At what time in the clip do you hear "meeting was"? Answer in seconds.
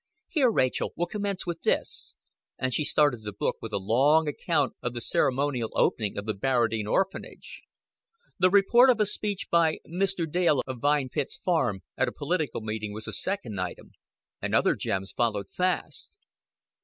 12.61-13.05